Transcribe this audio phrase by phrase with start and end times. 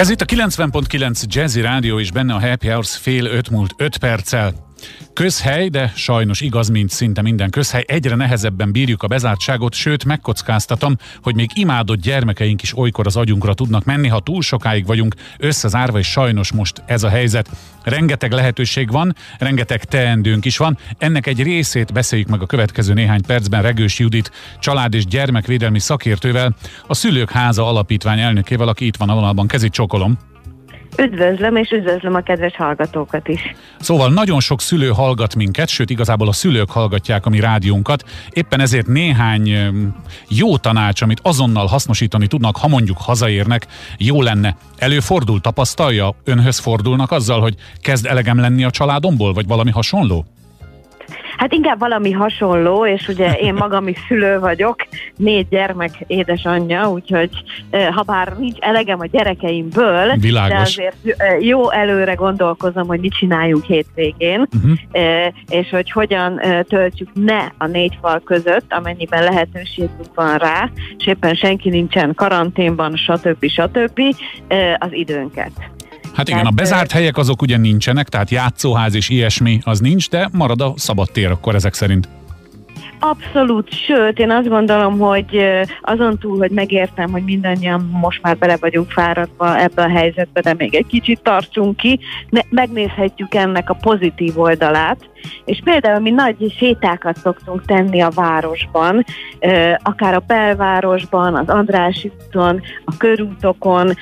[0.00, 3.98] Ez itt a 90.9 Jazzy Rádió, és benne a Happy Hours fél öt múlt öt
[3.98, 4.69] perccel.
[5.12, 10.96] Közhely, de sajnos igaz, mint szinte minden közhely, egyre nehezebben bírjuk a bezártságot, sőt megkockáztatom,
[11.22, 15.98] hogy még imádott gyermekeink is olykor az agyunkra tudnak menni, ha túl sokáig vagyunk összezárva,
[15.98, 17.50] és sajnos most ez a helyzet.
[17.82, 20.78] Rengeteg lehetőség van, rengeteg teendőnk is van.
[20.98, 26.54] Ennek egy részét beszéljük meg a következő néhány percben Regős Judit, család és gyermekvédelmi szakértővel,
[26.86, 29.46] a Szülők Háza Alapítvány elnökével, aki itt van a vonalban.
[29.46, 30.29] Kezit csokolom.
[30.98, 33.54] Üdvözlöm, és üdvözlöm a kedves hallgatókat is.
[33.80, 38.04] Szóval nagyon sok szülő hallgat minket, sőt igazából a szülők hallgatják a mi rádiónkat.
[38.30, 39.50] Éppen ezért néhány
[40.28, 43.66] jó tanács, amit azonnal hasznosítani tudnak, ha mondjuk hazaérnek,
[43.98, 44.56] jó lenne.
[44.78, 50.24] Előfordul, tapasztalja, önhöz fordulnak azzal, hogy kezd elegem lenni a családomból, vagy valami hasonló?
[51.36, 54.76] Hát inkább valami hasonló, és ugye én magam is szülő vagyok,
[55.16, 57.30] négy gyermek édesanyja, úgyhogy
[57.94, 60.50] ha bár nincs elegem a gyerekeimből, Világos.
[60.50, 64.78] de azért jó előre gondolkozom, hogy mit csináljunk hétvégén, uh-huh.
[65.48, 71.34] és hogy hogyan töltjük ne a négy fal között, amennyiben lehetőségünk van rá, és éppen
[71.34, 73.46] senki nincsen karanténban, stb.
[73.46, 74.00] stb.
[74.78, 75.50] az időnket.
[76.20, 80.28] Hát igen, a bezárt helyek azok ugye nincsenek, tehát játszóház és ilyesmi az nincs, de
[80.32, 82.08] marad a szabad tér akkor ezek szerint.
[83.02, 85.44] Abszolút, sőt, én azt gondolom, hogy
[85.80, 90.54] azon túl, hogy megértem, hogy mindannyian most már bele vagyunk fáradva ebbe a helyzetbe, de
[90.56, 92.00] még egy kicsit tartsunk ki,
[92.50, 95.10] megnézhetjük ennek a pozitív oldalát,
[95.44, 99.04] és például mi nagy sétákat szoktunk tenni a városban,
[99.82, 103.92] akár a belvárosban, az Andrási úton, a körútokon,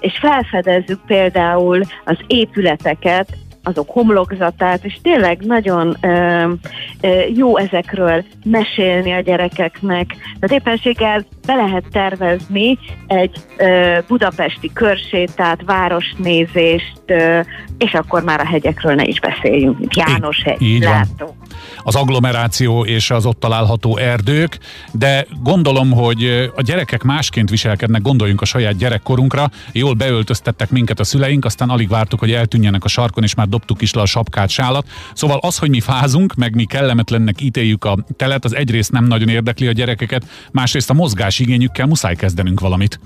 [0.00, 3.28] és felfedezzük például az épületeket,
[3.62, 6.52] azok homlokzatát, és tényleg nagyon ö,
[7.00, 10.16] ö, jó ezekről mesélni a gyerekeknek.
[10.40, 17.40] Tehát éppenséggel be lehet tervezni egy ö, budapesti körsétát, városnézést, ö,
[17.78, 21.36] és akkor már a hegyekről ne is beszéljünk, mint János hegy, látó.
[21.82, 24.58] Az agglomeráció és az ott található erdők,
[24.92, 31.04] de gondolom, hogy a gyerekek másként viselkednek, gondoljunk a saját gyerekkorunkra, jól beöltöztettek minket a
[31.04, 34.48] szüleink, aztán alig vártuk, hogy eltűnjenek a sarkon, és már dobtuk is le a sapkát,
[34.48, 34.86] sálat.
[35.12, 39.28] Szóval az, hogy mi fázunk, meg mi kellemetlennek ítéljük a telet, az egyrészt nem nagyon
[39.28, 43.00] érdekli a gyerekeket, másrészt a mozgás igényükkel muszáj kezdenünk valamit.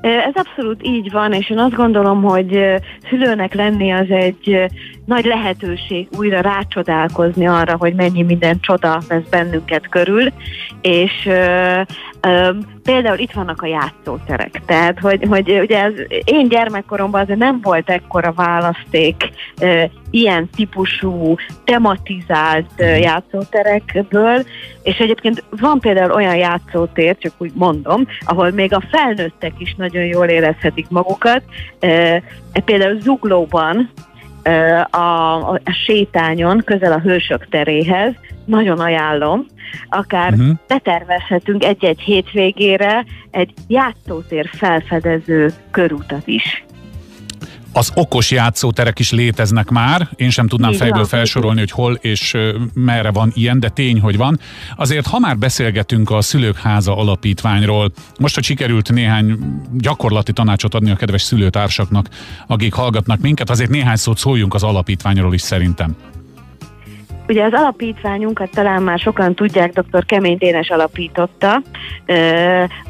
[0.00, 2.58] Ez abszolút így van, és én azt gondolom, hogy
[3.08, 4.70] szülőnek lenni az egy
[5.08, 10.32] nagy lehetőség újra rácsodálkozni arra, hogy mennyi minden csoda vesz bennünket körül,
[10.80, 11.80] és ö,
[12.20, 12.50] ö,
[12.82, 14.62] például itt vannak a játszóterek.
[14.66, 15.92] Tehát, hogy, hogy ugye az
[16.24, 19.30] én gyermekkoromban azért nem volt ekkora választék
[19.60, 24.44] ö, ilyen típusú, tematizált ö, játszóterekből,
[24.82, 30.04] és egyébként van például olyan játszótér, csak úgy mondom, ahol még a felnőttek is nagyon
[30.04, 31.42] jól érezhetik magukat.
[31.80, 32.16] Ö,
[32.64, 33.90] például Zuglóban
[34.90, 38.14] a, a, sétányon, közel a Hősök teréhez,
[38.44, 39.46] nagyon ajánlom,
[39.88, 40.56] akár uh-huh.
[40.66, 46.64] betervezhetünk egy-egy hétvégére egy játszótér felfedező körutat is.
[47.72, 50.82] Az okos játszóterek is léteznek már, én sem tudnám Igen.
[50.82, 52.36] fejből felsorolni, hogy hol és
[52.74, 54.40] merre van ilyen, de tény, hogy van.
[54.76, 59.38] Azért, ha már beszélgetünk a Szülők Háza alapítványról, most, hogy sikerült néhány
[59.72, 62.08] gyakorlati tanácsot adni a kedves szülőtársaknak,
[62.46, 65.96] akik hallgatnak minket, azért néhány szót szóljunk az alapítványról is szerintem.
[67.28, 70.04] Ugye az alapítványunkat talán már sokan tudják, dr.
[70.04, 71.62] Kemény Dénes alapította,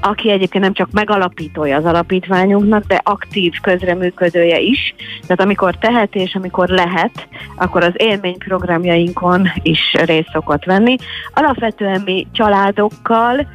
[0.01, 4.95] aki egyébként nem csak megalapítója az alapítványunknak, de aktív közreműködője is.
[5.21, 10.97] Tehát amikor tehet és amikor lehet, akkor az élményprogramjainkon is részt szokott venni.
[11.35, 13.47] Alapvetően mi családokkal,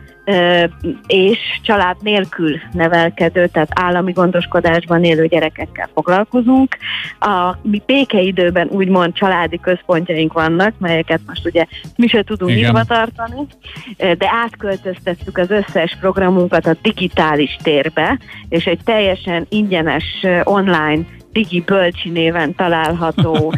[1.08, 6.78] és család nélkül nevelkedő, tehát állami gondoskodásban élő gyerekekkel foglalkozunk.
[7.20, 13.46] A mi békeidőben úgymond családi központjaink vannak, melyeket most ugye mi se tudunk nyitva tartani,
[13.98, 18.20] de átköltöztettük az összes programunkat a digitális térbe,
[18.50, 23.54] és egy teljesen ingyenes online Digi Bölcsi néven található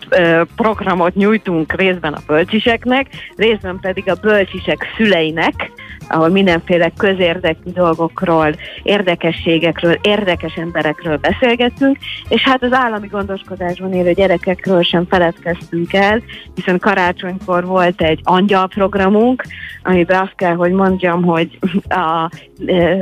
[0.56, 3.06] programot nyújtunk részben a bölcsiseknek,
[3.36, 5.70] részben pedig a bölcsisek szüleinek,
[6.08, 11.96] ahol mindenféle közérdekű dolgokról, érdekességekről, érdekes emberekről beszélgettünk,
[12.28, 16.22] és hát az állami gondoskodásban élő gyerekekről sem feledkeztünk el,
[16.54, 19.44] hiszen karácsonykor volt egy angyal programunk,
[19.82, 21.58] amiben azt kell, hogy mondjam, hogy
[21.88, 22.30] a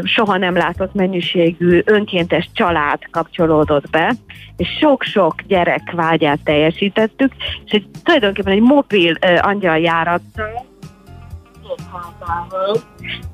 [0.02, 4.13] soha nem látott mennyiségű önkéntes család kapcsolódott be,
[4.56, 7.32] és sok-sok gyerek vágyát teljesítettük,
[7.64, 10.72] és egy, tulajdonképpen egy mobil e, angyaljárattal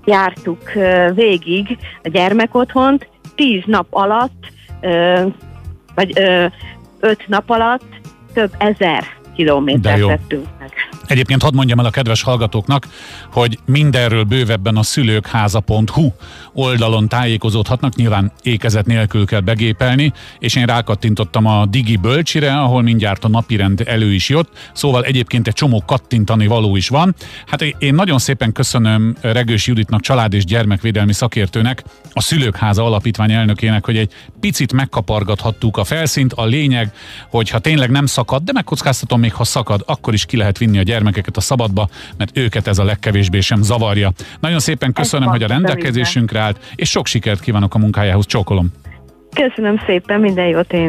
[0.04, 0.72] jártuk
[1.14, 5.26] végig a gyermekotthont, tíz nap alatt, ö,
[5.94, 6.46] vagy ö,
[7.00, 7.84] öt nap alatt
[8.32, 9.04] több ezer
[9.34, 10.46] kilométert tettünk.
[11.10, 12.88] Egyébként hadd mondjam el a kedves hallgatóknak,
[13.32, 16.12] hogy mindenről bővebben a szülőkháza.hu
[16.52, 23.24] oldalon tájékozódhatnak, nyilván ékezet nélkül kell begépelni, és én rákattintottam a Digi Bölcsire, ahol mindjárt
[23.24, 27.14] a napirend elő is jött, szóval egyébként egy csomó kattintani való is van.
[27.46, 33.84] Hát én nagyon szépen köszönöm Regős Juditnak, család és gyermekvédelmi szakértőnek, a Szülőkháza Alapítvány elnökének,
[33.84, 36.32] hogy egy picit megkapargathattuk a felszínt.
[36.32, 36.92] A lényeg,
[37.30, 40.78] hogy ha tényleg nem szakad, de megkockáztatom még ha szakad, akkor is ki lehet vinni
[40.78, 44.11] a gyermekeket a szabadba, mert őket ez a legkevésbé sem zavarja.
[44.41, 48.26] Nagyon szépen köszönöm, hogy a rendelkezésünkre állt, és sok sikert kívánok a munkájához.
[48.26, 48.73] Csókolom!
[49.35, 50.88] Köszönöm szépen, minden jót én!